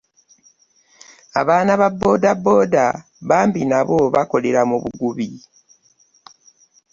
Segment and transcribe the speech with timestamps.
[1.39, 2.85] Abaana ba boodabooda
[3.29, 5.29] bambi nabo bakolera mu bugubi.